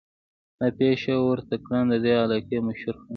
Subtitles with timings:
[0.59, 3.09] دا پېشه ور ترکاڼ د دې علاقې مشهور خان